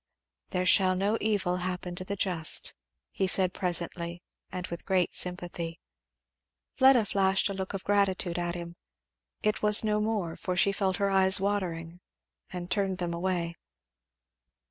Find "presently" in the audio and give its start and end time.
3.53-4.23